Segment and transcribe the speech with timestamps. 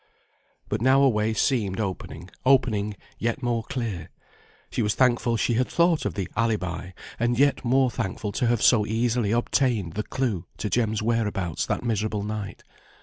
[0.67, 4.09] But now a way seemed opening, opening yet more clear.
[4.71, 6.89] She was thankful she had thought of the alibi,
[7.19, 11.83] and yet more thankful to have so easily obtained the clue to Jem's whereabouts that
[11.83, 12.63] miserable night.